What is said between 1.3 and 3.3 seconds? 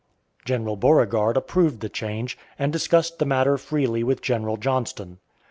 approved the change, and discussed the